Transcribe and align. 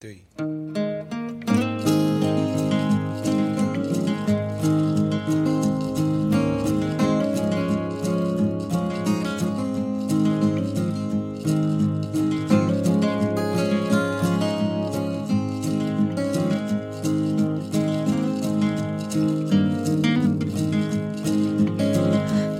three. 0.00 0.24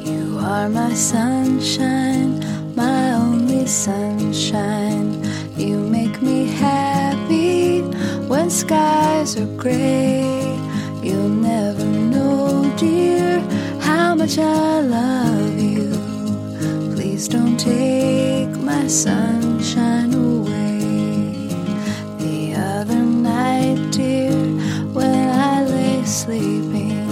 You 0.05 0.39
are 0.39 0.69
my 0.69 0.93
sunshine, 0.93 2.75
my 2.77 3.13
only 3.13 3.67
sunshine. 3.67 4.90
Skies 8.51 9.37
are 9.37 9.47
gray. 9.57 10.59
You'll 11.03 11.29
never 11.29 11.85
know, 11.85 12.71
dear, 12.77 13.41
how 13.81 14.15
much 14.15 14.39
I 14.39 14.81
love 14.81 15.59
you. 15.59 15.91
Please 16.95 17.29
don't 17.29 17.57
take 17.57 18.51
my 18.59 18.87
sunshine 18.89 20.13
away. 20.15 20.81
The 22.19 22.55
other 22.57 23.03
night, 23.03 23.93
dear, 23.93 24.35
when 24.93 25.29
I 25.29 25.65
lay 25.65 26.05
sleeping, 26.05 27.09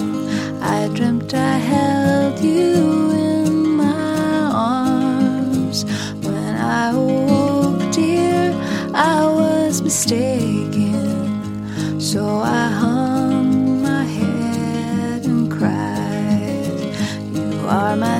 I 0.60 0.88
dreamt 0.88 1.32
I 1.34 1.56
held 1.58 2.40
you 2.40 3.10
in 3.12 3.76
my 3.76 4.50
arms. 4.52 5.84
When 6.26 6.54
I 6.56 6.90
awoke, 6.90 7.92
dear, 7.92 8.52
I 8.92 9.24
was 9.24 9.82
mistaken. 9.82 10.57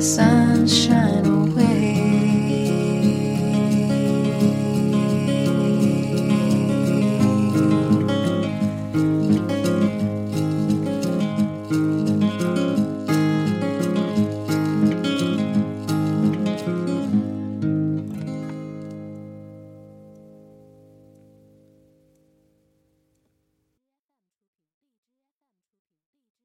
sunshine. 0.00 1.05